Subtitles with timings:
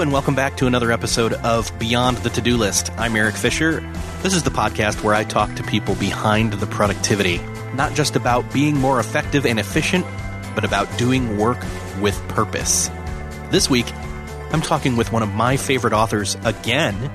[0.00, 2.92] And welcome back to another episode of Beyond the To Do List.
[2.96, 3.80] I'm Erik Fisher.
[4.22, 7.38] This is the podcast where I talk to people behind the productivity,
[7.74, 10.06] not just about being more effective and efficient,
[10.54, 11.58] but about doing work
[12.00, 12.90] with purpose.
[13.50, 13.92] This week,
[14.52, 17.10] I'm talking with one of my favorite authors again,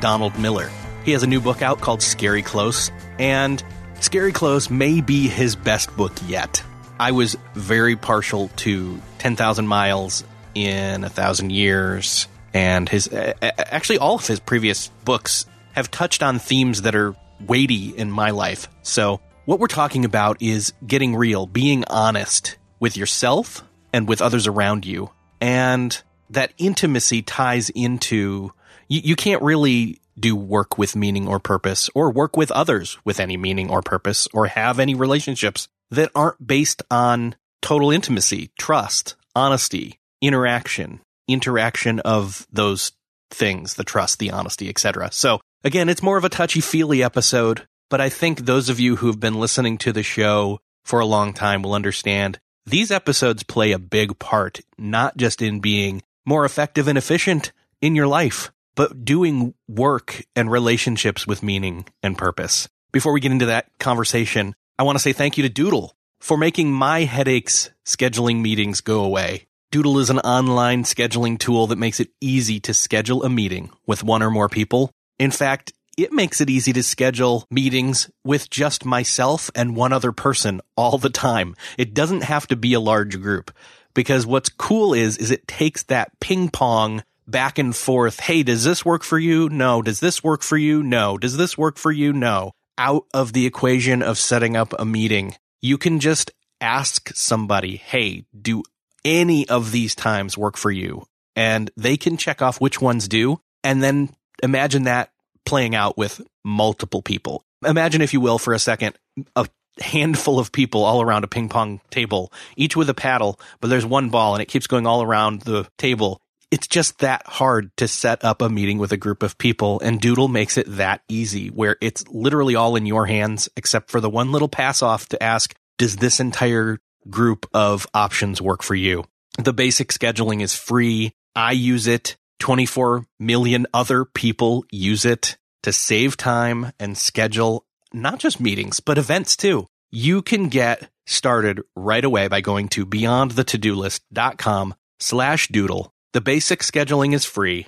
[0.00, 0.70] Donald Miller.
[1.04, 3.60] He has a new book out called Scary Close, and
[3.98, 6.62] Scary Close may be his best book yet.
[7.00, 10.22] I was very partial to 10,000 Miles
[10.54, 16.38] in a thousand years, and his actually all of his previous books have touched on
[16.38, 17.14] themes that are
[17.46, 18.68] weighty in my life.
[18.82, 24.46] So what we're talking about is getting real, being honest with yourself and with others
[24.46, 25.10] around you,
[25.40, 28.52] and that intimacy ties into
[28.88, 33.20] you, you can't really do work with meaning or purpose or work with others with
[33.20, 39.14] any meaning or purpose or have any relationships that aren't based on total intimacy, trust,
[39.34, 42.92] honesty, interaction, interaction of those
[43.30, 45.10] things, the trust, the honesty, etc.
[45.12, 48.96] So again, it's more of a touchy feely episode, but I think those of you
[48.96, 53.72] who've been listening to the show for a long time will understand these episodes play
[53.72, 59.04] a big part, not just in being more effective and efficient in your life, but
[59.04, 62.68] doing work and relationships with meaning and purpose.
[62.92, 66.36] Before we get into that conversation, I want to say thank you to Doodle for
[66.36, 69.47] making my headaches scheduling meetings go away.
[69.70, 74.02] Doodle is an online scheduling tool that makes it easy to schedule a meeting with
[74.02, 74.90] one or more people.
[75.18, 80.10] In fact, it makes it easy to schedule meetings with just myself and one other
[80.10, 81.54] person all the time.
[81.76, 83.50] It doesn't have to be a large group
[83.92, 88.20] because what's cool is, is it takes that ping pong back and forth.
[88.20, 89.50] Hey, does this work for you?
[89.50, 89.82] No.
[89.82, 90.82] Does this work for you?
[90.82, 91.18] No.
[91.18, 92.14] Does this work for you?
[92.14, 92.52] No.
[92.78, 95.34] Out of the equation of setting up a meeting.
[95.60, 98.62] You can just ask somebody, Hey, do
[99.08, 101.06] any of these times work for you?
[101.34, 103.40] And they can check off which ones do.
[103.64, 104.10] And then
[104.42, 105.10] imagine that
[105.46, 107.44] playing out with multiple people.
[107.64, 108.98] Imagine, if you will, for a second,
[109.34, 109.48] a
[109.80, 113.86] handful of people all around a ping pong table, each with a paddle, but there's
[113.86, 116.20] one ball and it keeps going all around the table.
[116.50, 120.00] It's just that hard to set up a meeting with a group of people and
[120.00, 124.10] Doodle makes it that easy where it's literally all in your hands except for the
[124.10, 126.78] one little pass off to ask, does this entire
[127.10, 129.04] group of options work for you.
[129.38, 131.12] The basic scheduling is free.
[131.34, 132.16] I use it.
[132.40, 138.98] 24 million other people use it to save time and schedule not just meetings, but
[138.98, 139.66] events too.
[139.90, 145.92] You can get started right away by going to beyondthetodolist.com slash doodle.
[146.12, 147.66] The basic scheduling is free.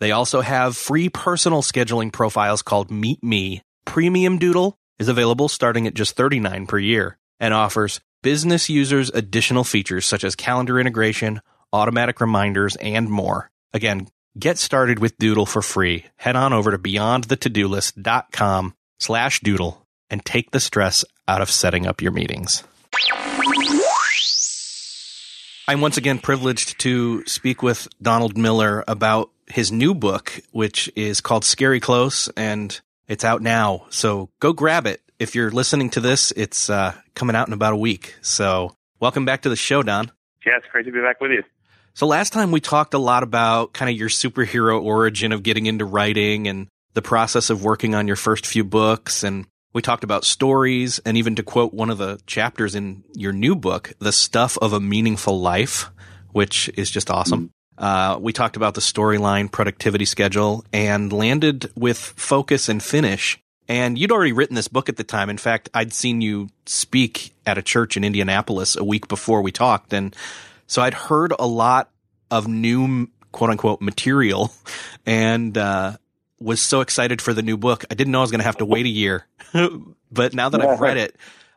[0.00, 3.62] They also have free personal scheduling profiles called Meet Me.
[3.84, 9.64] Premium Doodle is available starting at just 39 per year and offers business users additional
[9.64, 11.40] features such as calendar integration,
[11.72, 13.50] automatic reminders, and more.
[13.72, 14.08] Again,
[14.38, 16.06] get started with Doodle for free.
[16.16, 22.00] Head on over to beyondthetodolist.com slash doodle and take the stress out of setting up
[22.02, 22.64] your meetings.
[25.68, 31.20] I'm once again privileged to speak with Donald Miller about his new book, which is
[31.20, 33.84] called Scary Close, and it's out now.
[33.90, 37.72] So go grab it if you're listening to this, it's uh, coming out in about
[37.72, 38.14] a week.
[38.22, 40.10] So welcome back to the show, Don.
[40.46, 41.42] Yeah, it's great to be back with you.
[41.94, 45.66] So last time we talked a lot about kind of your superhero origin of getting
[45.66, 49.24] into writing and the process of working on your first few books.
[49.24, 53.32] And we talked about stories and even to quote one of the chapters in your
[53.32, 55.90] new book, the stuff of a meaningful life,
[56.30, 57.46] which is just awesome.
[57.78, 57.84] Mm-hmm.
[57.84, 63.98] Uh, we talked about the storyline, productivity schedule, and landed with focus and finish and
[63.98, 65.28] you'd already written this book at the time.
[65.30, 69.52] In fact, I'd seen you speak at a church in Indianapolis a week before we
[69.52, 69.92] talked.
[69.92, 70.14] And
[70.66, 71.90] so I'd heard a lot
[72.30, 74.52] of new quote unquote material
[75.06, 75.96] and, uh,
[76.40, 77.84] was so excited for the new book.
[77.90, 79.26] I didn't know I was going to have to wait a year,
[80.12, 81.16] but now that I've read it,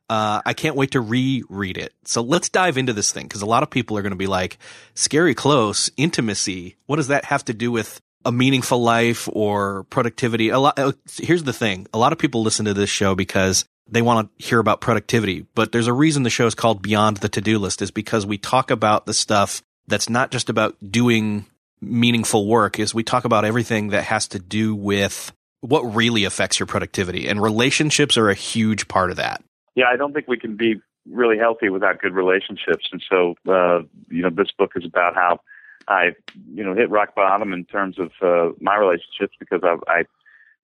[0.10, 1.94] Uh, I can't wait to reread it.
[2.04, 4.28] So let's dive into this thing because a lot of people are going to be
[4.28, 4.58] like,
[4.94, 6.76] scary close, intimacy.
[6.86, 10.50] What does that have to do with a meaningful life or productivity?
[10.50, 11.88] A lot, uh, here's the thing.
[11.94, 15.46] A lot of people listen to this show because they want to hear about productivity,
[15.56, 18.38] but there's a reason the show is called Beyond the To-Do List is because we
[18.38, 21.46] talk about the stuff that's not just about doing
[21.82, 26.60] meaningful work is we talk about everything that has to do with what really affects
[26.60, 29.44] your productivity and relationships are a huge part of that
[29.76, 32.88] yeah, I don't think we can be really healthy without good relationships.
[32.92, 33.80] And so, uh,
[34.10, 35.40] you know, this book is about how
[35.88, 36.12] I,
[36.54, 40.04] you know, hit rock bottom in terms of uh, my relationships because I, I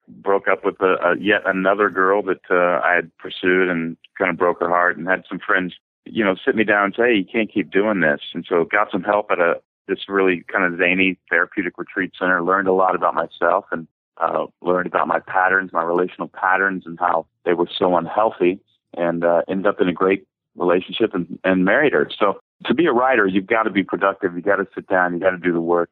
[0.08, 4.30] broke up with a, a yet another girl that uh, I had pursued and kind
[4.30, 5.74] of broke her heart and had some friends,
[6.06, 8.22] you know, sit me down and say, hey, you can't keep doing this.
[8.34, 12.44] And so got some help at a this really kind of zany therapeutic retreat center,
[12.44, 13.88] learned a lot about myself and
[14.18, 18.60] uh, learned about my patterns, my relational patterns and how they were so unhealthy
[18.96, 22.10] and uh, ended up in a great relationship and, and married her.
[22.18, 24.36] So to be a writer, you've got to be productive.
[24.36, 25.13] You got to sit down.
[25.13, 25.89] You got to do the work.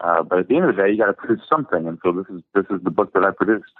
[0.00, 1.86] Uh, but at the end of the day, you got to produce something.
[1.86, 3.72] And so this is this is the book that I produced.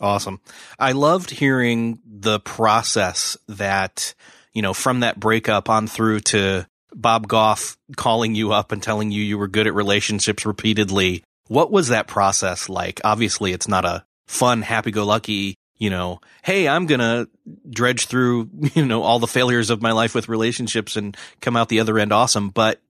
[0.00, 0.40] Awesome.
[0.78, 4.14] I loved hearing the process that
[4.52, 9.10] you know from that breakup on through to Bob Goff calling you up and telling
[9.10, 11.24] you you were good at relationships repeatedly.
[11.48, 13.00] What was that process like?
[13.04, 17.28] Obviously, it's not a fun, happy-go-lucky you know, hey, I'm going to
[17.68, 21.68] dredge through, you know, all the failures of my life with relationships and come out
[21.68, 22.50] the other end awesome.
[22.50, 22.80] But,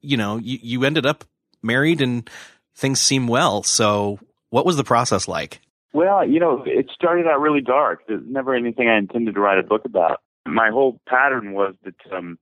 [0.00, 1.24] you know, you, you ended up
[1.62, 2.28] married and
[2.74, 3.62] things seem well.
[3.62, 4.18] So
[4.50, 5.60] what was the process like?
[5.92, 8.02] Well, you know, it started out really dark.
[8.06, 10.20] There's never anything I intended to write a book about.
[10.44, 12.38] My whole pattern was that, um,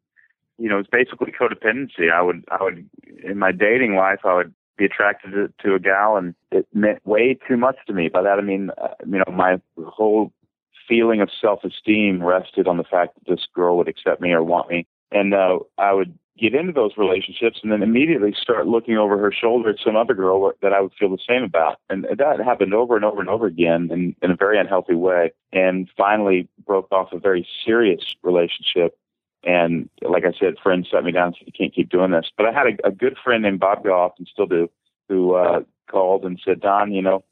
[0.59, 2.13] you know, it's basically codependency.
[2.13, 2.89] I would, I would,
[3.23, 7.07] in my dating life, I would be attracted to, to a gal, and it meant
[7.07, 8.09] way too much to me.
[8.09, 10.33] By that I mean, uh, you know, my whole
[10.89, 14.71] feeling of self-esteem rested on the fact that this girl would accept me or want
[14.71, 19.17] me, and uh, I would get into those relationships and then immediately start looking over
[19.17, 21.79] her shoulder at some other girl that I would feel the same about.
[21.89, 25.31] And that happened over and over and over again in, in a very unhealthy way.
[25.53, 28.99] And finally broke off a very serious relationship
[29.45, 32.31] and like I said, friends set me down and said, you can't keep doing this.
[32.37, 34.71] But I had a, a good friend named Bob Goff, and still do,
[35.09, 35.61] who uh,
[35.91, 37.25] called and said, Don, you know,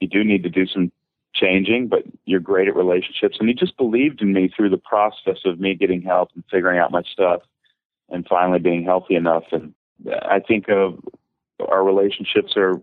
[0.00, 0.92] you do need to do some
[1.40, 3.36] changing, but you're great at relationships.
[3.38, 6.78] And he just believed in me through the process of me getting help and figuring
[6.78, 7.42] out my stuff
[8.08, 9.44] and finally being healthy enough.
[9.52, 9.74] And
[10.08, 10.98] I think of
[11.66, 12.80] our relationships are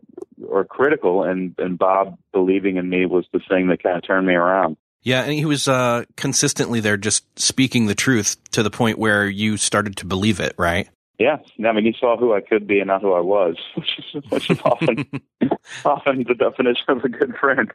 [0.51, 4.27] are critical and, and Bob believing in me was the thing that kind of turned
[4.27, 4.77] me around.
[5.03, 9.27] Yeah, and he was uh, consistently there, just speaking the truth to the point where
[9.27, 10.88] you started to believe it, right?
[11.19, 14.00] Yeah, I mean, he saw who I could be and not who I was, which
[14.00, 15.05] is, which is often
[15.85, 17.71] often the definition of a good friend,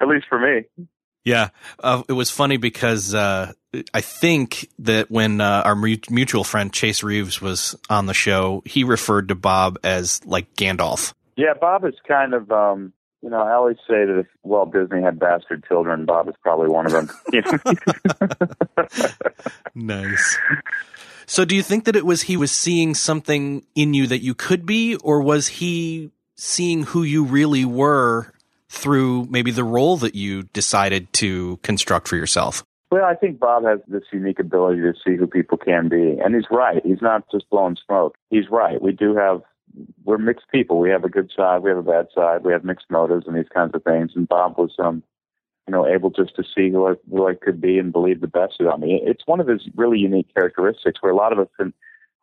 [0.00, 0.86] at least for me.
[1.24, 1.48] Yeah,
[1.80, 3.52] uh, it was funny because uh,
[3.92, 8.84] I think that when uh, our mutual friend Chase Reeves was on the show, he
[8.84, 11.14] referred to Bob as like Gandalf.
[11.36, 12.92] Yeah, Bob is kind of um,
[13.26, 16.68] you know, I always say that if Walt Disney had bastard children, Bob is probably
[16.68, 17.10] one of them.
[19.74, 20.38] nice.
[21.26, 24.36] So, do you think that it was he was seeing something in you that you
[24.36, 28.32] could be, or was he seeing who you really were
[28.68, 32.64] through maybe the role that you decided to construct for yourself?
[32.90, 36.18] Well, I think Bob has this unique ability to see who people can be.
[36.24, 36.80] And he's right.
[36.84, 38.16] He's not just blowing smoke.
[38.30, 38.80] He's right.
[38.80, 39.42] We do have
[40.04, 40.78] we're mixed people.
[40.78, 43.36] We have a good side, we have a bad side, we have mixed motives and
[43.36, 44.12] these kinds of things.
[44.14, 45.02] And Bob was, um,
[45.66, 48.26] you know, able just to see who I, who I could be and believe the
[48.26, 49.00] best about me.
[49.04, 51.74] It's one of his really unique characteristics where a lot of us can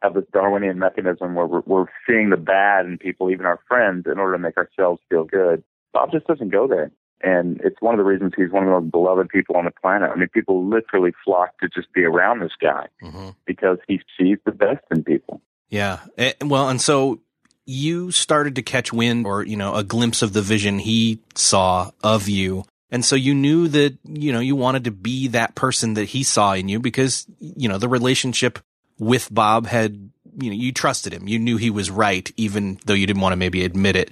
[0.01, 4.05] have this Darwinian mechanism where we're, we're seeing the bad in people, even our friends,
[4.05, 5.63] in order to make ourselves feel good.
[5.93, 6.91] Bob just doesn't go there.
[7.21, 9.71] And it's one of the reasons he's one of the most beloved people on the
[9.71, 10.11] planet.
[10.13, 13.29] I mean, people literally flock to just be around this guy mm-hmm.
[13.45, 15.41] because he sees the best in people.
[15.69, 15.99] Yeah.
[16.17, 17.21] Eh, well, and so
[17.65, 21.91] you started to catch wind or, you know, a glimpse of the vision he saw
[22.03, 22.65] of you.
[22.91, 26.23] And so you knew that, you know, you wanted to be that person that he
[26.23, 28.59] saw in you because, you know, the relationship
[28.99, 31.27] with Bob had, you know, you trusted him.
[31.27, 34.11] You knew he was right, even though you didn't want to maybe admit it.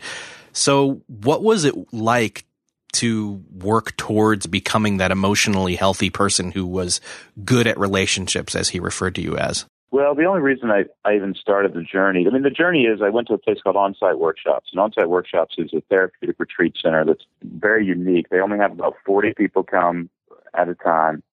[0.54, 2.46] So what was it like
[2.94, 7.00] to work towards becoming that emotionally healthy person who was
[7.44, 9.66] good at relationships, as he referred to you as?
[9.92, 13.02] Well, the only reason I, I even started the journey, I mean, the journey is
[13.02, 14.70] I went to a place called Onsite Workshops.
[14.74, 18.30] And Onsite Workshops is a therapeutic retreat center that's very unique.
[18.30, 20.10] They only have about 40 people come
[20.54, 21.24] at a time.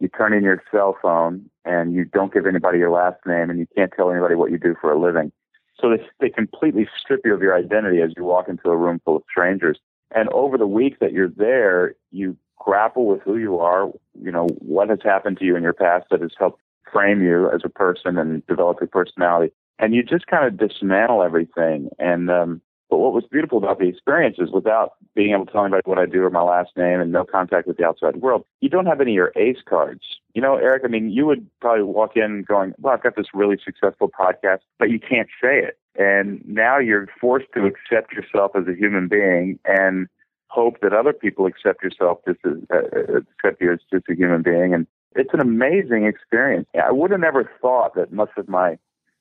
[0.00, 3.58] You turn in your cell phone and you don't give anybody your last name and
[3.58, 5.32] you can't tell anybody what you do for a living.
[5.80, 9.00] So they, they completely strip you of your identity as you walk into a room
[9.04, 9.78] full of strangers.
[10.14, 13.90] And over the week that you're there, you grapple with who you are,
[14.22, 16.60] you know, what has happened to you in your past that has helped
[16.92, 19.52] frame you as a person and develop your personality.
[19.78, 21.90] And you just kind of dismantle everything.
[21.98, 22.60] And, um,
[22.90, 25.98] but what was beautiful about the experience is without being able to tell anybody what
[25.98, 28.86] I do or my last name and no contact with the outside world, you don't
[28.86, 30.02] have any of your ace cards.
[30.34, 33.26] You know, Erik, I mean, you would probably walk in going, well, I've got this
[33.34, 35.78] really successful podcast, but you can't say it.
[35.96, 40.08] And now you're forced to accept yourself as a human being and
[40.48, 44.42] hope that other people accept yourself just as, uh, accept you as just a human
[44.42, 44.74] being.
[44.74, 44.86] And
[45.16, 46.66] it's an amazing experience.
[46.74, 48.78] I would have never thought that much of my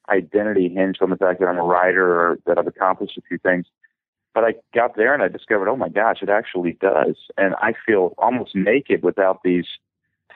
[0.10, 3.38] identity hinged on the fact that I'm a writer or that I've accomplished a few
[3.38, 3.66] things.
[4.34, 7.16] But I got there and I discovered, oh my gosh, it actually does.
[7.38, 9.66] And I feel almost naked without these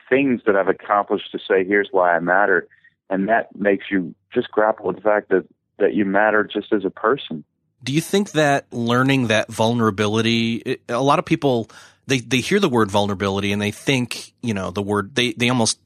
[0.07, 2.67] things that I've accomplished to say, here's why I matter.
[3.09, 5.45] And that makes you just grapple with the fact that,
[5.79, 7.43] that you matter just as a person.
[7.83, 11.69] Do you think that learning that vulnerability, a lot of people,
[12.05, 15.49] they, they hear the word vulnerability and they think, you know, the word, they, they
[15.49, 15.79] almost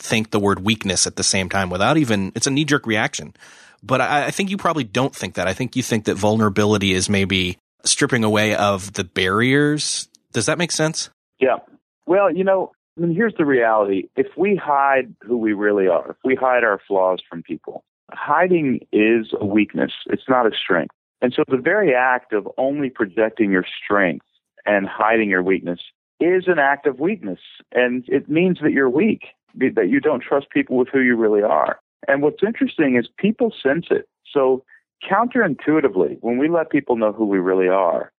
[0.00, 3.34] think the word weakness at the same time without even, it's a knee jerk reaction.
[3.82, 5.46] But I, I think you probably don't think that.
[5.46, 10.08] I think you think that vulnerability is maybe stripping away of the barriers.
[10.32, 11.10] Does that make sense?
[11.38, 11.58] Yeah.
[12.06, 14.08] Well, you know, I mean, here's the reality.
[14.16, 18.80] If we hide who we really are, if we hide our flaws from people, hiding
[18.92, 19.92] is a weakness.
[20.06, 20.94] It's not a strength.
[21.22, 24.26] And so the very act of only projecting your strength
[24.66, 25.80] and hiding your weakness
[26.18, 27.40] is an act of weakness.
[27.72, 29.22] And it means that you're weak
[29.54, 31.80] that you don't trust people with who you really are.
[32.08, 34.08] And what's interesting is people sense it.
[34.32, 34.64] So
[35.08, 38.12] counterintuitively, when we let people know who we really are,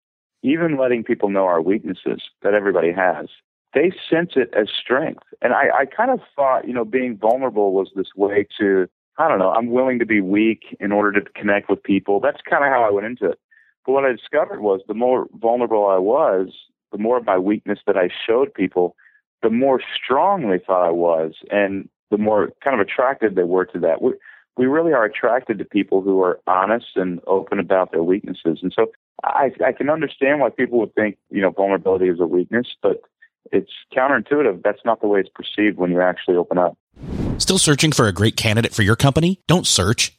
[0.43, 3.27] even letting people know our weaknesses that everybody has,
[3.75, 5.23] they sense it as strength.
[5.43, 9.29] And I, I kind of thought, you know, being vulnerable was this way to, I
[9.29, 12.21] don't know, I'm willing to be weak in order to connect with people.
[12.21, 13.39] That's kind of how I went into it.
[13.87, 16.49] But what I discovered was the more vulnerable I was,
[16.91, 18.97] the more of my weakness that I showed people,
[19.42, 23.64] the more strong they thought I was, and the more kind of attracted they were
[23.66, 24.02] to that.
[24.02, 24.12] We,
[24.56, 28.59] we really are attracted to people who are honest and open about their weaknesses.
[28.62, 28.90] And so
[29.25, 33.00] I, I can understand why people would think, you know, vulnerability is a weakness, but
[33.52, 34.62] it's counterintuitive.
[34.62, 36.76] That's not the way it's perceived when you actually open up.
[37.38, 39.40] Still searching for a great candidate for your company?
[39.47, 40.18] Don't search,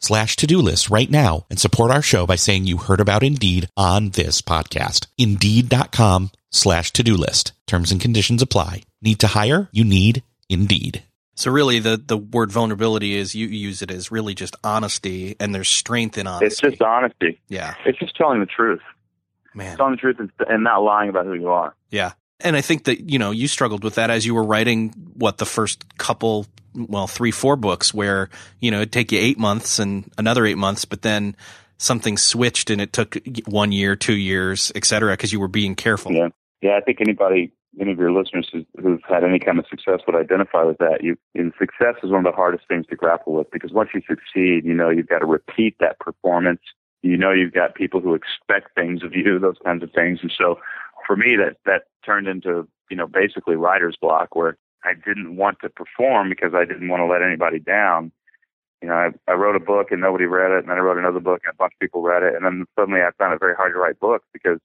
[0.00, 3.68] slash to-do list right now and support our show by saying you heard about Indeed
[3.76, 5.06] on this podcast.
[5.16, 7.52] Indeed.com slash to-do list.
[7.66, 8.82] Terms and conditions apply.
[9.00, 9.68] Need to hire?
[9.72, 11.04] You need Indeed.
[11.36, 15.54] So really the, the word vulnerability is you use it as really just honesty and
[15.54, 16.46] there's strength in honesty.
[16.46, 17.40] It's just honesty.
[17.48, 17.74] Yeah.
[17.86, 18.82] It's just telling the truth.
[19.54, 19.76] Man.
[19.76, 21.74] Telling the truth and, and not lying about who you are.
[21.90, 22.12] Yeah.
[22.40, 25.38] And I think that, you know, you struggled with that as you were writing what
[25.38, 29.78] the first couple, well, three, four books where, you know, it'd take you eight months
[29.78, 31.36] and another eight months, but then
[31.78, 35.74] something switched and it took one year, two years, et cetera, because you were being
[35.74, 36.12] careful.
[36.12, 36.28] Yeah.
[36.60, 36.76] Yeah.
[36.76, 38.50] I think anybody, any of your listeners
[38.82, 41.02] who've had any kind of success would identify with that.
[41.02, 44.02] You, and success is one of the hardest things to grapple with because once you
[44.06, 46.60] succeed, you know, you've got to repeat that performance.
[47.02, 50.18] You know, you've got people who expect things of you, those kinds of things.
[50.22, 50.58] And so
[51.06, 55.58] for me, that that turned into you know basically writer's block, where I didn't want
[55.60, 58.12] to perform because I didn't want to let anybody down.
[58.82, 60.96] You know, I, I wrote a book and nobody read it, and then I wrote
[60.96, 63.40] another book and a bunch of people read it, and then suddenly I found it
[63.40, 64.58] very hard to write books because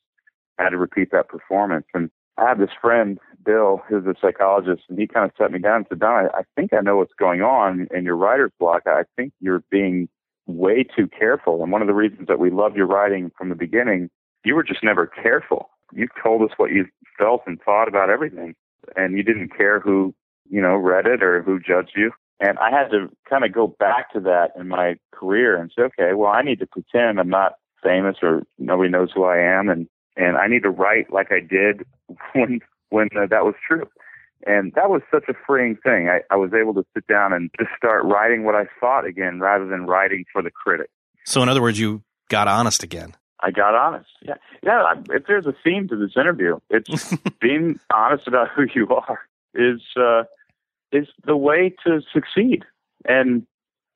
[0.58, 1.86] I had to repeat that performance.
[1.94, 5.60] And I have this friend, Bill, who's a psychologist, and he kind of set me
[5.60, 8.52] down and said, Don, I, I think I know what's going on in your writer's
[8.58, 8.84] block.
[8.86, 10.08] I think you're being
[10.48, 11.62] way too careful.
[11.62, 14.10] And one of the reasons that we love your writing from the beginning,
[14.46, 16.86] you were just never careful you told us what you
[17.18, 18.56] felt and thought about everything,
[18.96, 20.14] and you didn't care who
[20.50, 22.12] you know read it or who judged you.
[22.40, 25.84] And I had to kind of go back to that in my career and say,
[25.84, 29.70] okay, well, I need to pretend I'm not famous or nobody knows who I am,
[29.70, 29.88] and
[30.18, 31.86] and I need to write like I did
[32.34, 33.88] when when uh, that was true.
[34.48, 36.08] And that was such a freeing thing.
[36.08, 39.40] I, I was able to sit down and just start writing what I thought again
[39.40, 40.90] rather than writing for the critic.
[41.26, 43.16] So, in other words, you got honest again.
[43.40, 44.10] I got honest.
[44.22, 44.84] Yeah, yeah.
[44.84, 49.20] I, if there's a theme to this interview, it's being honest about who you are
[49.54, 50.24] is uh,
[50.92, 52.64] is the way to succeed,
[53.06, 53.46] and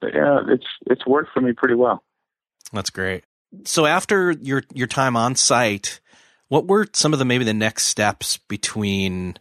[0.02, 2.04] yeah, it's it's worked for me pretty well.
[2.74, 3.24] That's great.
[3.66, 6.00] So after your your time Onsite,
[6.50, 9.38] what were some of the maybe the next steps between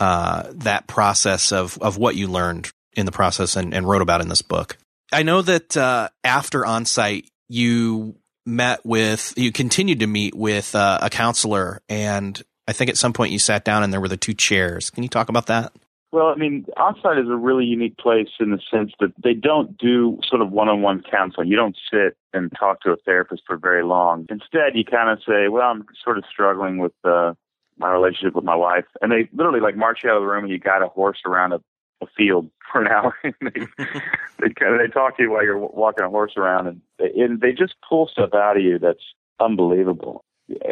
[0.00, 4.20] uh, that process of of what you learned in the process and, and wrote about
[4.20, 4.78] in this book?
[5.12, 10.98] I know that uh, after Onsite, you met with you continued to meet with uh,
[11.02, 14.16] a counselor, and I think at some point you sat down and there were the
[14.16, 14.90] two chairs.
[14.90, 15.72] Can you talk about that?
[16.14, 19.76] Well, I mean, Onsite is a really unique place in the sense that they don't
[19.76, 21.48] do sort of one-on-one counseling.
[21.48, 24.26] You don't sit and talk to a therapist for very long.
[24.30, 27.34] Instead, you kind of say, "Well, I'm sort of struggling with uh,
[27.78, 30.44] my relationship with my wife," and they literally like march you out of the room
[30.44, 31.60] and you got a horse around a,
[32.04, 33.14] a field for an hour.
[33.22, 33.60] and they
[34.40, 37.10] they kind of they talk to you while you're walking a horse around, and they,
[37.22, 39.04] and they just pull stuff out of you that's
[39.40, 40.24] unbelievable.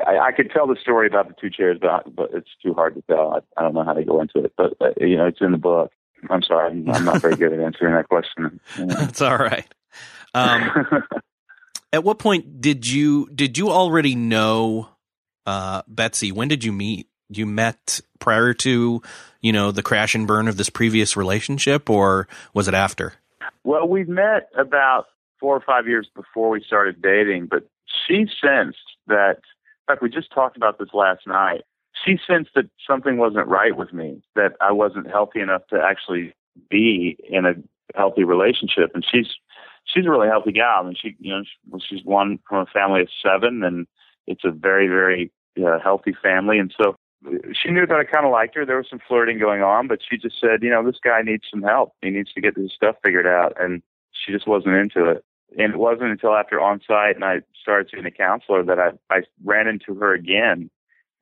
[0.06, 2.94] I, I could tell the story about the two chairs, but, but it's too hard
[2.94, 3.34] to tell.
[3.34, 5.52] I, I don't know how to go into it, but uh, you know, it's in
[5.52, 5.92] the book.
[6.30, 8.60] I'm sorry, I'm, I'm not very good at answering that question.
[8.78, 9.66] That's all right.
[10.34, 11.02] Um,
[11.92, 14.88] at what point did you did you already know
[15.46, 16.32] uh, Betsy?
[16.32, 17.08] When did you meet?
[17.36, 19.02] You met prior to
[19.40, 23.14] you know the crash and burn of this previous relationship, or was it after?
[23.64, 25.06] Well, we met about
[25.38, 27.66] four or five years before we started dating, but
[28.06, 29.38] she sensed that
[29.82, 31.62] in fact, we just talked about this last night.
[32.04, 36.34] She sensed that something wasn't right with me, that I wasn't healthy enough to actually
[36.70, 37.54] be in a
[37.96, 38.92] healthy relationship.
[38.94, 39.26] And she's
[39.84, 40.80] she's a really healthy gal.
[40.80, 43.86] I mean, she you know she's one from a family of seven, and
[44.26, 46.58] it's a very very uh, healthy family.
[46.58, 46.94] And so
[47.52, 48.66] she knew that I kind of liked her.
[48.66, 51.44] There was some flirting going on, but she just said, you know, this guy needs
[51.50, 51.94] some help.
[52.02, 55.24] He needs to get his stuff figured out, and she just wasn't into it
[55.58, 59.22] and it wasn't until after Onsite and I started seeing a counselor that I, I
[59.44, 60.70] ran into her again.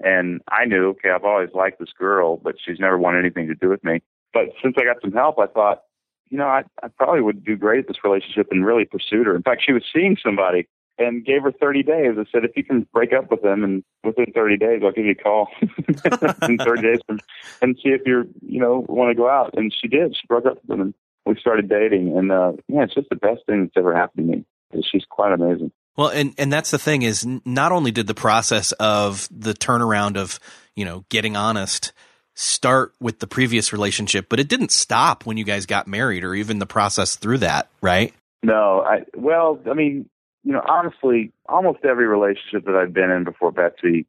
[0.03, 3.55] And I knew, okay, I've always liked this girl, but she's never wanted anything to
[3.55, 4.01] do with me.
[4.33, 5.83] But since I got some help, I thought,
[6.31, 9.37] you know, I, I probably would do great at this relationship and really pursued her.
[9.37, 12.17] In fact, she was seeing somebody and gave her 30 days.
[12.19, 15.07] I said, if you can break up with them and within 30 days, I'll give
[15.07, 17.23] you a call in 30 days and,
[17.63, 19.55] and see if you're, you know, want to go out.
[19.57, 20.15] And she did.
[20.15, 20.95] She broke up with them and
[21.27, 24.37] we started dating, and uh, yeah, it's just the best thing that's ever happened to
[24.39, 24.83] me.
[24.91, 25.73] She's quite amazing.
[25.97, 30.17] Well, and and that's the thing is not only did the process of the turnaround
[30.17, 30.39] of
[30.75, 31.93] you know getting honest
[32.35, 36.35] start with the previous relationship, but it didn't stop when you guys got married or
[36.35, 38.15] even the process through that, right?
[38.43, 40.09] No, I well, I mean,
[40.43, 44.07] you know, honestly, almost every relationship that I've been in before Betsy,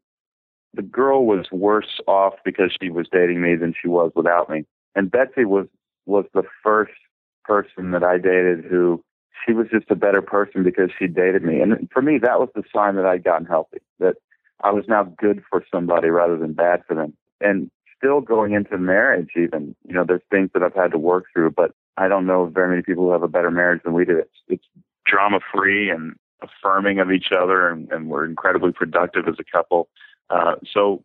[0.74, 4.66] the girl was worse off because she was dating me than she was without me.
[4.96, 5.68] And Betsy was
[6.06, 6.94] was the first
[7.44, 9.04] person that I dated who
[9.46, 11.62] she was just a better person because she dated me.
[11.62, 14.16] And for me, that was the sign that I'd gotten healthy, that
[14.64, 17.14] I was now good for somebody rather than bad for them.
[17.40, 21.26] And still going into marriage, even, you know, there's things that I've had to work
[21.34, 24.06] through, but I don't know very many people who have a better marriage than we
[24.06, 24.18] do.
[24.18, 24.66] It's, it's
[25.06, 29.90] drama free and affirming of each other, and, and we're incredibly productive as a couple.
[30.30, 31.04] Uh, so,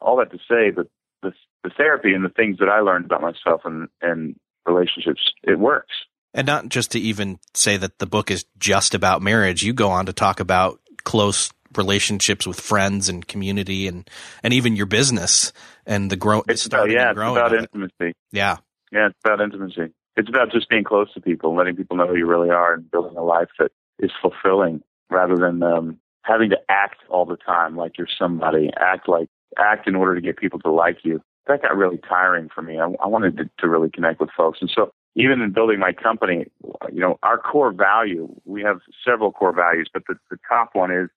[0.00, 0.88] all that to say that
[1.22, 1.32] the,
[1.64, 5.92] the therapy and the things that I learned about myself and, and relationships, it works.
[6.34, 9.62] And not just to even say that the book is just about marriage.
[9.62, 14.08] You go on to talk about close relationships with friends and community and,
[14.42, 15.52] and even your business
[15.86, 16.44] and the grow.
[16.48, 17.92] It's about, yeah, it's about intimacy.
[18.00, 18.16] It.
[18.30, 18.58] Yeah.
[18.92, 19.08] Yeah.
[19.08, 19.92] It's about intimacy.
[20.16, 22.90] It's about just being close to people, letting people know who you really are and
[22.90, 27.76] building a life that is fulfilling rather than, um, having to act all the time
[27.76, 31.62] like you're somebody, act like, act in order to get people to like you that
[31.62, 32.78] got really tiring for me.
[32.78, 34.58] I, I wanted to, to really connect with folks.
[34.60, 36.46] And so even in building my company,
[36.92, 40.92] you know, our core value, we have several core values, but the, the top one
[40.92, 41.08] is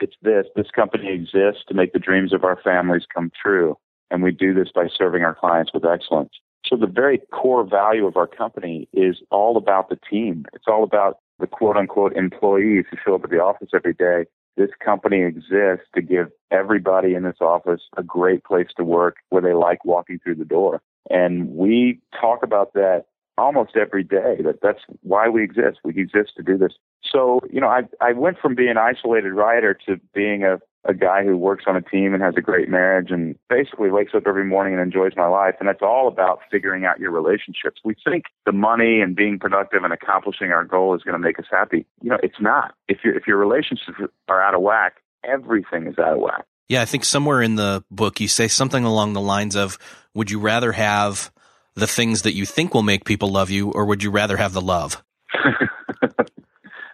[0.00, 0.46] it's this.
[0.56, 3.78] This company exists to make the dreams of our families come true.
[4.10, 6.32] And we do this by serving our clients with excellence.
[6.66, 10.46] So the very core value of our company is all about the team.
[10.52, 14.26] It's all about the quote unquote employees who show up at the office every day
[14.56, 19.40] this company exists to give everybody in this office a great place to work where
[19.40, 20.82] they like walking through the door.
[21.08, 23.06] And we talk about that
[23.38, 25.78] almost every day that that's why we exist.
[25.82, 26.74] We exist to do this.
[27.02, 30.94] So, you know, I I went from being an isolated writer to being a a
[30.94, 34.22] guy who works on a team and has a great marriage and basically wakes up
[34.26, 35.54] every morning and enjoys my life.
[35.60, 37.80] And it's all about figuring out your relationships.
[37.84, 41.38] We think the money and being productive and accomplishing our goal is going to make
[41.38, 41.86] us happy.
[42.00, 42.74] You know, it's not.
[42.88, 46.46] If your if your relationships are out of whack, everything is out of whack.
[46.68, 49.78] Yeah, I think somewhere in the book you say something along the lines of,
[50.14, 51.30] "Would you rather have
[51.74, 54.54] the things that you think will make people love you, or would you rather have
[54.54, 55.02] the love?"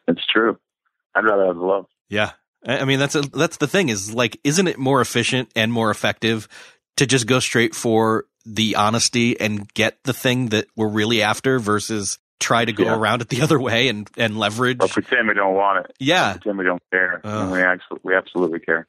[0.09, 0.59] it's true.
[1.15, 1.87] I'd rather have the love.
[2.09, 2.33] Yeah.
[2.67, 5.91] I mean, that's a, that's the thing is like, isn't it more efficient and more
[5.91, 6.49] effective
[6.97, 11.59] to just go straight for the honesty and get the thing that we're really after
[11.59, 12.97] versus try to go yeah.
[12.97, 14.79] around it the other way and, and leverage.
[14.81, 15.97] Or pretend we don't want it.
[15.99, 16.33] Yeah.
[16.33, 17.21] pretend we don't care.
[17.25, 18.87] Uh, we, actually, we absolutely care.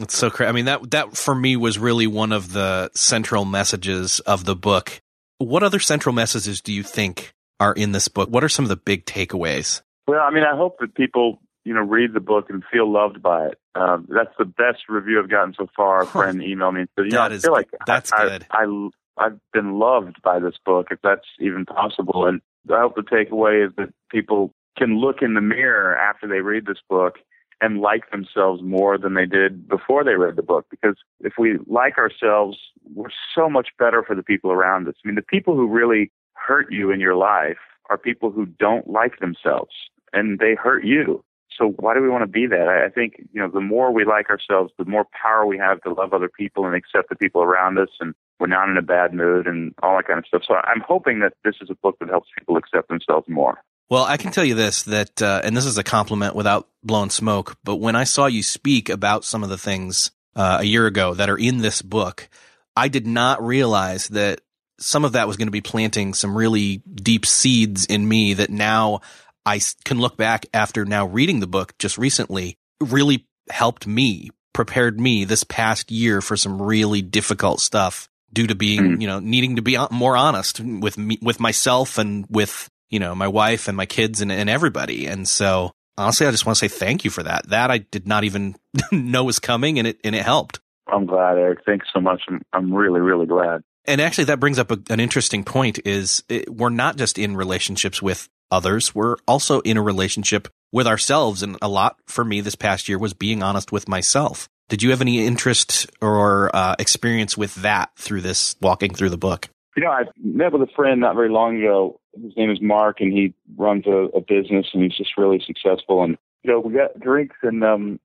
[0.00, 0.48] It's so crazy.
[0.48, 4.54] I mean, that, that for me was really one of the central messages of the
[4.54, 5.00] book.
[5.38, 8.28] What other central messages do you think are in this book?
[8.28, 9.82] What are some of the big takeaways?
[10.06, 13.20] Well, I mean, I hope that people, you know, read the book and feel loved
[13.20, 13.58] by it.
[13.74, 16.02] Um, that's the best review I've gotten so far.
[16.02, 18.46] A friend emailed me and said, you know, I feel like that's I, good.
[18.52, 22.26] I, I, I've been loved by this book, if that's even possible.
[22.26, 22.40] And
[22.72, 26.66] I hope the takeaway is that people can look in the mirror after they read
[26.66, 27.16] this book
[27.60, 30.66] and like themselves more than they did before they read the book.
[30.70, 32.58] Because if we like ourselves,
[32.94, 34.94] we're so much better for the people around us.
[35.04, 37.58] I mean, the people who really hurt you in your life
[37.90, 39.72] are people who don't like themselves
[40.12, 41.24] and they hurt you.
[41.56, 42.68] So why do we want to be that?
[42.68, 45.92] I think, you know, the more we like ourselves, the more power we have to
[45.92, 49.14] love other people and accept the people around us and we're not in a bad
[49.14, 50.42] mood and all that kind of stuff.
[50.46, 53.58] So I'm hoping that this is a book that helps people accept themselves more.
[53.88, 57.10] Well, I can tell you this that, uh, and this is a compliment without blowing
[57.10, 60.86] smoke, but when I saw you speak about some of the things uh, a year
[60.86, 62.28] ago that are in this book,
[62.76, 64.40] I did not realize that
[64.78, 68.50] some of that was going to be planting some really deep seeds in me that
[68.50, 69.00] now
[69.46, 74.98] I can look back after now reading the book just recently really helped me, prepared
[74.98, 79.00] me this past year for some really difficult stuff due to being, mm.
[79.00, 83.14] you know, needing to be more honest with me, with myself and with, you know,
[83.14, 85.06] my wife and my kids and, and everybody.
[85.06, 87.48] And so honestly, I just want to say thank you for that.
[87.48, 88.56] That I did not even
[88.92, 90.60] know was coming and it, and it helped.
[90.88, 91.60] I'm glad, Erik.
[91.64, 92.22] Thanks so much.
[92.28, 93.62] I'm, I'm really, really glad.
[93.86, 97.36] And actually, that brings up a, an interesting point is it, we're not just in
[97.36, 98.94] relationships with others.
[98.94, 101.42] We're also in a relationship with ourselves.
[101.42, 104.48] And a lot for me this past year was being honest with myself.
[104.68, 109.18] Did you have any interest or uh, experience with that through this walking through the
[109.18, 109.48] book?
[109.76, 112.00] You know, I met with a friend not very long ago.
[112.20, 116.02] His name is Mark, and he runs a, a business, and he's just really successful.
[116.02, 118.00] And you know, we got drinks, and um,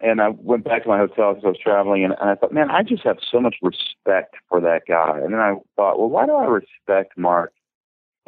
[0.00, 2.52] and I went back to my hotel because I was traveling, and, and I thought,
[2.52, 5.18] man, I just have so much respect for that guy.
[5.18, 7.52] And then I thought, well, why do I respect Mark?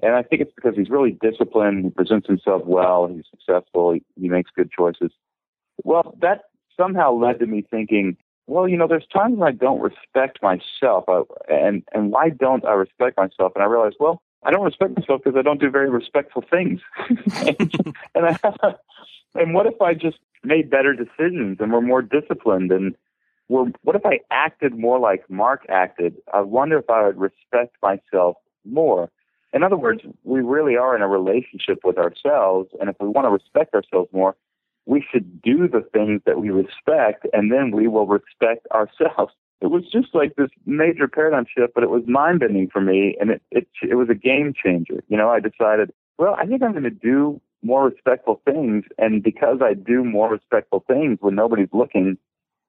[0.03, 1.85] And I think it's because he's really disciplined.
[1.85, 3.09] He presents himself well.
[3.09, 3.93] He's successful.
[3.93, 5.11] He, he makes good choices.
[5.83, 6.45] Well, that
[6.77, 11.05] somehow led to me thinking, well, you know, there's times when I don't respect myself,
[11.09, 13.53] I, and and why don't I respect myself?
[13.55, 16.81] And I realized, well, I don't respect myself because I don't do very respectful things.
[17.09, 17.75] and,
[18.15, 18.39] and I,
[19.35, 22.95] and what if I just made better decisions and were more disciplined and
[23.49, 26.15] were what if I acted more like Mark acted?
[26.33, 29.11] I wonder if I would respect myself more.
[29.53, 33.27] In other words, we really are in a relationship with ourselves, and if we want
[33.27, 34.37] to respect ourselves more,
[34.87, 39.33] we should do the things that we respect, and then we will respect ourselves.
[39.61, 43.17] It was just like this major paradigm shift, but it was mind bending for me,
[43.21, 45.03] and it, it it was a game changer.
[45.09, 49.21] You know, I decided, well, I think I'm going to do more respectful things, and
[49.21, 52.19] because I do more respectful things when nobody's looking,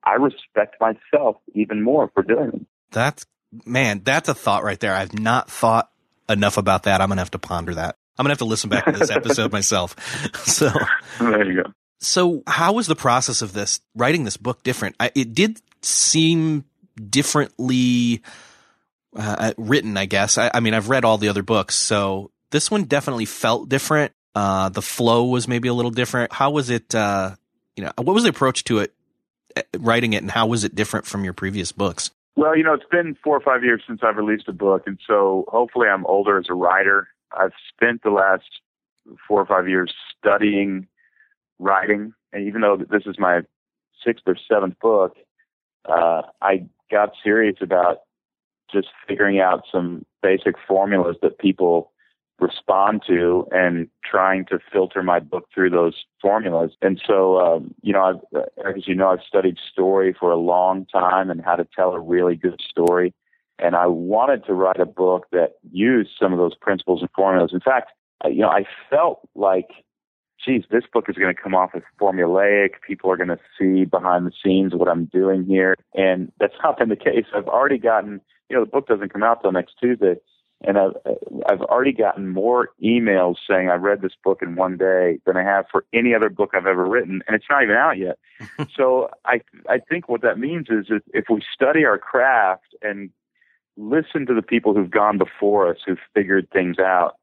[0.04, 2.66] I respect myself even more for doing them.
[2.90, 3.28] That's
[3.66, 4.96] man, that's a thought right there.
[4.96, 5.92] I've not thought
[6.30, 7.02] enough about that.
[7.02, 7.96] I'm gonna have to ponder that.
[8.18, 9.96] I'm gonna have to listen back to this episode myself.
[10.46, 10.72] So
[11.20, 11.72] there you go.
[12.02, 14.96] So, how was the process of this writing this book different?
[15.00, 16.64] I, it did seem
[17.10, 18.22] differently
[19.16, 20.38] uh, uh, written, I guess.
[20.38, 24.14] I, I, mean, I've read all the other books, so this one definitely felt different.
[24.34, 26.32] Uh, the flow was maybe a little different.
[26.32, 26.96] How was it?
[26.96, 27.36] Uh,
[27.76, 28.94] you know, what was the approach to it,
[29.58, 32.12] uh, writing it, and how was it different from your previous books?
[32.40, 34.98] Well, you know, it's been four or five years since I've released a book, and
[35.06, 37.10] so hopefully, I'm older as a writer.
[37.38, 38.46] I've spent the last
[39.28, 40.88] four or five years studying
[41.60, 42.14] writing.
[42.32, 43.42] And even though this is my
[44.06, 45.18] sixth or seventh book,
[45.84, 48.04] uh, I got serious about
[48.72, 51.92] just figuring out some basic formulas that people
[52.40, 56.72] respond to and trying to filter my book through those formulas.
[56.82, 60.86] And so, um, you know, I've, as you know, I've studied story for a long
[60.86, 63.14] time and how to tell a really good story.
[63.58, 67.52] And I wanted to write a book that used some of those principles and formulas.
[67.54, 67.92] In fact,
[68.26, 69.68] you know, I felt like
[70.44, 72.70] geez, this book is going to come off as formulaic.
[72.86, 75.76] People are going to see behind the scenes what I'm doing here.
[75.94, 77.26] And that's not been the case.
[77.36, 80.16] I've already gotten, you know, the book doesn't come out till next Tuesday.
[80.62, 80.92] And I've,
[81.50, 85.44] I've already gotten more emails saying I read this book in one day than I
[85.44, 87.22] have for any other book I've ever written.
[87.28, 88.18] And it's not even out yet.
[88.76, 93.10] so I, I think what that means is if, if we study our craft and
[93.78, 97.16] listen to the people who've gone before us, who've figured things out,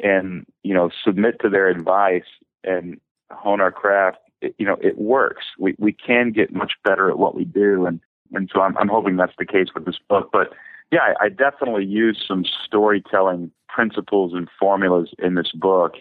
[0.00, 2.22] and you know submit to their advice
[2.64, 5.44] and hone our craft, it, you know, it works.
[5.58, 8.00] We we can get much better at what we do, and
[8.32, 10.30] and so I'm I'm hoping that's the case with this book.
[10.32, 10.52] But
[10.90, 15.94] yeah, I, definitely use some storytelling principles and formulas in this book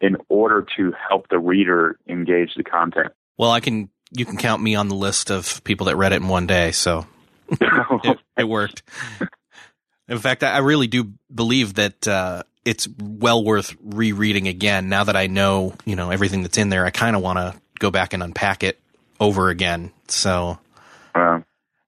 [0.00, 3.12] in order to help the reader engage the content.
[3.38, 6.16] Well, I can you can count me on the list of people that read it
[6.16, 7.06] in one day, so
[7.50, 8.82] it, it, worked.
[10.08, 14.88] In fact, I really do believe that uh, it's well worth rereading again.
[14.88, 17.54] Now that I know, you know, everything that's in there, I kind of want to
[17.78, 18.78] go back and unpack it
[19.18, 19.92] over again.
[20.08, 20.58] So,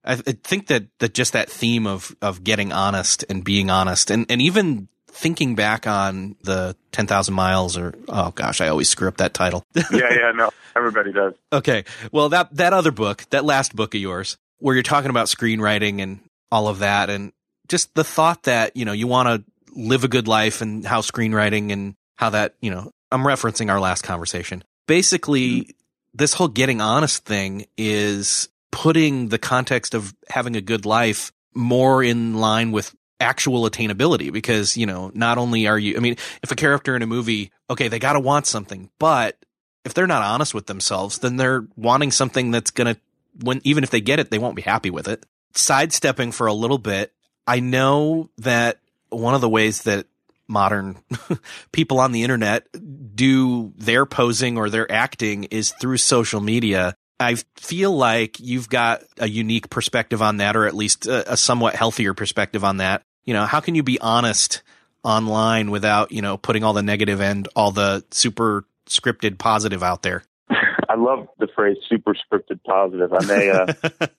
[0.04, 4.10] I, I think that that just that theme of of getting honest and being honest,
[4.10, 9.06] and and even thinking back on the 10,000 miles or, oh gosh, I always screw
[9.06, 9.64] up that title.
[9.74, 11.34] yeah, yeah, no, everybody does.
[11.52, 11.84] Okay.
[12.10, 16.02] Well, that, that other book, that last book of yours, where you're talking about screenwriting
[16.02, 16.18] and
[16.50, 17.32] all of that, and
[17.68, 19.44] just the thought that, you know, you want to
[19.76, 23.80] live a good life and how screenwriting and how that, you know, I'm referencing our
[23.80, 24.64] last conversation.
[24.88, 25.70] Basically, mm-hmm.
[26.12, 32.02] this whole getting honest thing is putting the context of having a good life more
[32.02, 36.50] in line with actual attainability because, you know, not only are you, I mean, if
[36.50, 39.38] a character in a movie, okay, they got to want something, but
[39.84, 43.00] if they're not honest with themselves, then they're wanting something that's going to,
[43.44, 45.24] when, even if they get it, they won't be happy with it.
[45.54, 47.12] Sidestepping for a little bit,
[47.46, 50.06] I know that one of the ways that
[50.48, 50.98] modern
[51.72, 52.66] people on the internet
[53.14, 56.96] do their posing or their acting is through social media.
[57.20, 61.36] I feel like you've got a unique perspective on that, or at least a, a
[61.36, 64.62] somewhat healthier perspective on that you know, how can you be honest
[65.02, 70.02] online without, you know, putting all the negative and all the super scripted positive out
[70.02, 70.22] there?
[70.50, 73.12] I love the phrase super scripted positive.
[73.12, 73.66] I may, uh,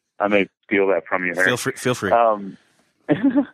[0.20, 1.34] I may steal that from you.
[1.34, 1.48] Harry.
[1.48, 1.74] Feel free.
[1.74, 2.12] Feel free.
[2.12, 2.58] Um,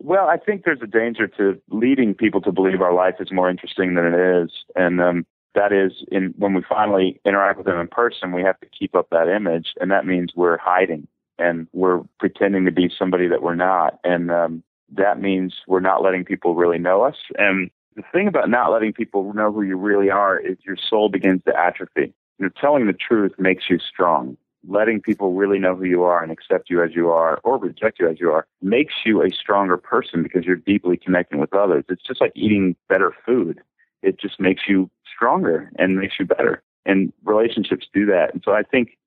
[0.00, 3.48] well, I think there's a danger to leading people to believe our life is more
[3.48, 7.80] interesting than it is, and um, that is in when we finally interact with them
[7.80, 11.08] in person, we have to keep up that image, and that means we're hiding
[11.38, 16.02] and we're pretending to be somebody that we're not, and um, that means we're not
[16.02, 17.16] letting people really know us.
[17.36, 21.08] And the thing about not letting people know who you really are is your soul
[21.08, 22.14] begins to atrophy.
[22.38, 24.36] You know, telling the truth makes you strong.
[24.66, 27.98] Letting people really know who you are and accept you as you are or reject
[28.00, 31.84] you as you are makes you a stronger person because you're deeply connecting with others.
[31.88, 33.60] It's just like eating better food.
[34.02, 36.62] It just makes you stronger and makes you better.
[36.86, 38.32] And relationships do that.
[38.32, 38.98] And so I think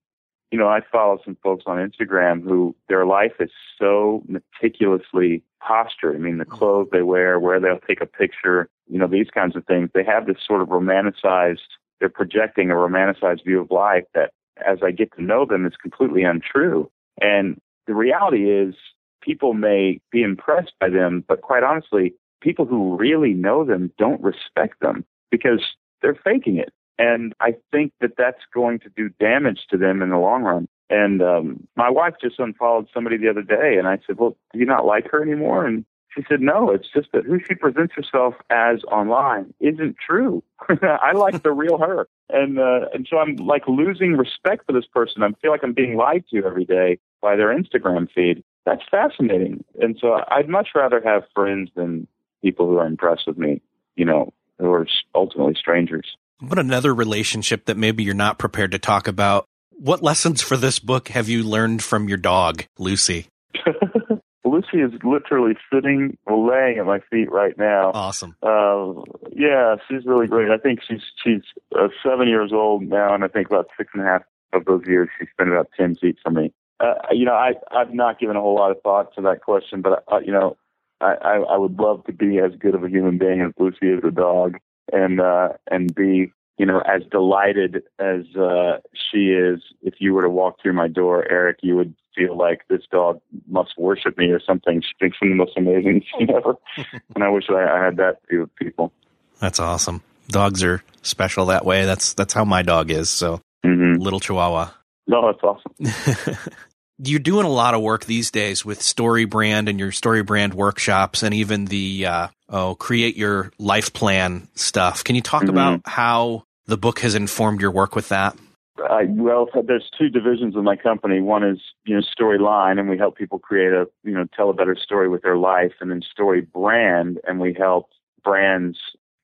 [0.52, 3.50] you know, I follow some folks on Instagram who their life is
[3.80, 6.16] so meticulously postured.
[6.16, 9.56] I mean, the clothes they wear, where they'll take a picture, you know, these kinds
[9.56, 9.90] of things.
[9.94, 11.60] They have this sort of romanticized,
[12.00, 14.32] they're projecting a romanticized view of life that
[14.66, 16.92] as I get to know them is completely untrue.
[17.22, 18.76] And the reality is
[19.22, 24.22] people may be impressed by them, but quite honestly, people who really know them don't
[24.22, 25.62] respect them because
[26.02, 26.74] they're faking it.
[26.98, 30.68] And I think that that's going to do damage to them in the long run.
[30.90, 34.60] And um, my wife just unfollowed somebody the other day, and I said, "Well, do
[34.60, 37.94] you not like her anymore?" And she said, "No, it's just that who she presents
[37.96, 40.44] herself as online isn't true.
[40.70, 44.86] I like the real her." And uh, and so I'm like losing respect for this
[44.86, 45.24] person.
[45.24, 48.44] I feel like I'm being lied to every day by their Instagram feed.
[48.66, 49.64] That's fascinating.
[49.80, 52.08] And so I'd much rather have friends than
[52.42, 53.62] people who are impressed with me.
[53.96, 56.16] You know, who are ultimately strangers.
[56.40, 59.46] What another relationship that maybe you're not prepared to talk about?
[59.72, 63.28] What lessons for this book have you learned from your dog, Lucy?
[64.52, 67.92] Lucy is literally sitting, laying at my feet right now.
[67.94, 68.36] Awesome.
[68.44, 68.94] Uh,
[69.32, 70.50] yeah, she's really great.
[70.50, 71.42] I think she's she's
[71.78, 74.24] uh, seven years old now, and I think about six and a half
[74.54, 76.54] of those years she spent about ten feet from me.
[76.80, 79.82] Uh, you know, I I've not given a whole lot of thought to that question,
[79.82, 80.58] but uh, you know,
[81.02, 83.88] I, I I would love to be as good of a human being as Lucy
[83.88, 84.58] is a dog
[84.92, 89.62] and uh, and be you know as delighted as uh, she is.
[89.82, 93.20] If you were to walk through my door, Erik, you would feel like this dog
[93.48, 94.82] must worship me or something.
[94.82, 96.56] She thinks I'm the most amazing thing ever,
[97.16, 98.92] and I wish I, I had that view of people.
[99.40, 100.04] That's awesome.
[100.28, 101.86] Dogs are special that way.
[101.86, 103.10] That's that's how my dog is.
[103.10, 104.02] So mm-hmm.
[104.02, 104.72] little Chihuahua.
[105.08, 106.38] No, that's awesome.
[107.04, 111.34] you're doing a lot of work these days with StoryBrand and your StoryBrand workshops and
[111.34, 115.04] even the uh, oh create your life plan stuff.
[115.04, 115.52] Can you talk mm-hmm.
[115.52, 118.38] about how the book has informed your work with that?
[118.78, 121.22] Uh, well there's two divisions of my company.
[121.22, 124.54] One is you know storyline and we help people create a you know tell a
[124.54, 127.90] better story with their life and then StoryBrand and we help
[128.24, 128.78] brands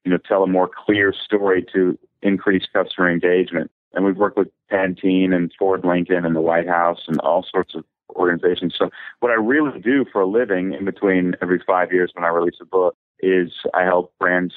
[0.04, 4.50] you know tell a more clear story to increase customer engagement and we've worked with
[4.72, 7.84] Pantene and Ford Lincoln and the White House and all sorts of
[8.16, 8.76] organizations.
[8.78, 12.30] So what I really do for a living in between every five years when I
[12.30, 14.54] release a book is I help brands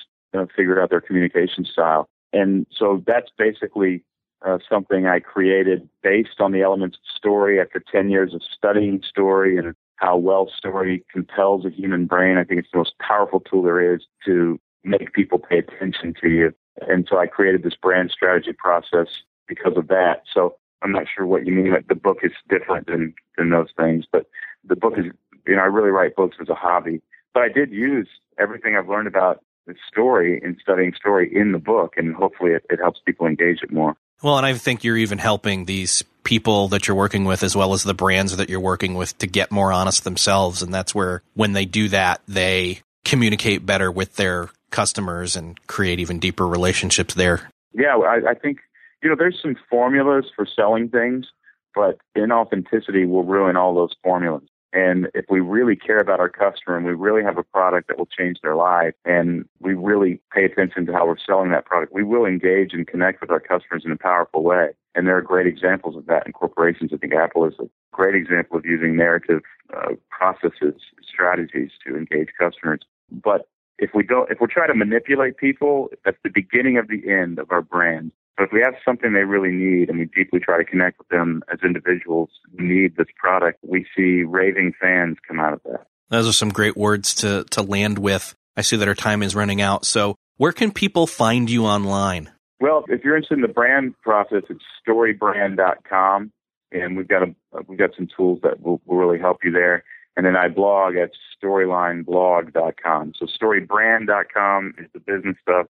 [0.57, 2.07] figure out their communication style.
[2.33, 4.05] And so that's basically
[4.47, 9.03] uh, something I created based on the elements of story after 10 years of studying
[9.07, 12.38] story and how well story compels a human brain.
[12.38, 16.29] I think it's the most powerful tool there is to make people pay attention to
[16.29, 16.55] you.
[16.88, 19.09] And so I created this brand strategy process
[19.49, 20.23] because of that.
[20.33, 24.05] So I'm not sure what you mean the book is different than, than those things,
[24.11, 24.27] but
[24.64, 25.07] the book is,
[25.47, 27.03] you know, I really write books as a hobby,
[27.35, 31.59] but I did use everything I've learned about the story in studying story in the
[31.59, 33.97] book, and hopefully it, it helps people engage it more.
[34.23, 37.73] Well, and I think you're even helping these people that you're working with as well
[37.73, 40.62] as the brands that you're working with to get more honest themselves.
[40.62, 46.00] And that's where when they do that, they communicate better with their customers and create
[46.00, 47.50] even deeper relationships there.
[47.72, 48.59] Yeah, I, I think,
[49.02, 51.26] you know, there's some formulas for selling things,
[51.74, 54.44] but inauthenticity will ruin all those formulas.
[54.72, 57.98] And if we really care about our customer and we really have a product that
[57.98, 61.92] will change their life and we really pay attention to how we're selling that product,
[61.92, 64.68] we will engage and connect with our customers in a powerful way.
[64.94, 66.92] And there are great examples of that in corporations.
[66.94, 69.42] I think Apple is a great example of using narrative
[69.76, 72.80] uh, processes, strategies to engage customers.
[73.11, 73.48] But
[73.81, 77.38] if we don't, if we try to manipulate people, that's the beginning of the end
[77.38, 78.12] of our brand.
[78.37, 81.09] But if we have something they really need and we deeply try to connect with
[81.09, 85.87] them as individuals who need this product, we see raving fans come out of that.
[86.11, 88.35] Those are some great words to, to land with.
[88.57, 89.85] I see that our time is running out.
[89.85, 92.31] So where can people find you online?
[92.61, 96.33] Well, if you're interested in the brand process, it's storybrand.com.
[96.73, 97.35] And we've got a,
[97.66, 99.85] we've got some tools that will, will really help you there.
[100.20, 103.14] And then I blog at storylineblog.com.
[103.18, 105.66] So storybrand.com is the business stuff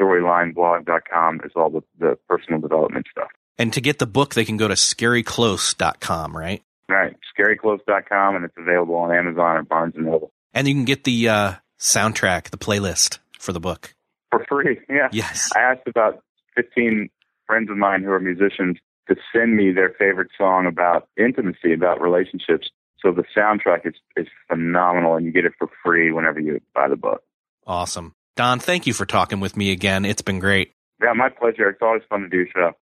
[0.00, 3.28] storylineblog.com is all the, the personal development stuff.
[3.58, 6.62] And to get the book, they can go to scaryclose.com, right?
[6.88, 10.32] Right, scaryclose.com, and it's available on Amazon or Barnes & Noble.
[10.54, 13.94] And you can get the uh, soundtrack, the playlist for the book.
[14.30, 15.08] For free, yeah.
[15.12, 15.50] Yes.
[15.54, 16.24] I asked about
[16.56, 17.10] 15
[17.46, 18.78] friends of mine who are musicians
[19.10, 22.70] to send me their favorite song about intimacy, about relationships.
[23.02, 26.88] So the soundtrack is, is phenomenal, and you get it for free whenever you buy
[26.88, 27.22] the book.
[27.66, 28.14] Awesome.
[28.36, 30.04] Don, thank you for talking with me again.
[30.04, 30.74] It's been great.
[31.02, 31.68] Yeah, my pleasure.
[31.68, 32.72] It's always fun to do so.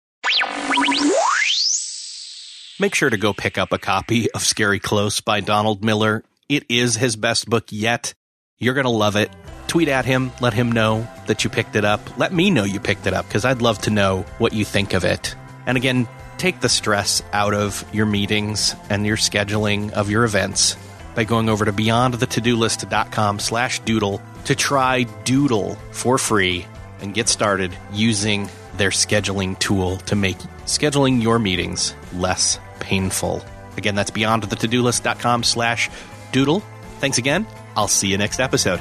[2.81, 6.25] Make sure to go pick up a copy of Scary Close by Donald Miller.
[6.49, 8.15] It is his best book yet.
[8.59, 9.31] You're going to love it.
[9.67, 12.01] Tweet at him, let him know that you picked it up.
[12.19, 14.95] Let me know you picked it up because I'd love to know what you think
[14.95, 15.35] of it.
[15.67, 20.77] And again, take the stress out of your meetings and your scheduling of your events
[21.15, 26.65] by going over to beyondthetodolist.com slash doodle to try Doodle for free
[27.01, 33.45] and get started using their scheduling tool to make scheduling your meetings less painful.
[33.77, 35.91] Again, that's beyondthetodolist.com slash
[36.33, 36.61] doodle.
[37.01, 37.47] Thanks again.
[37.77, 38.81] I'll see you next episode.